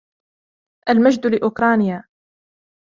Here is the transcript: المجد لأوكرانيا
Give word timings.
المجد 0.89 1.25
لأوكرانيا 1.27 2.03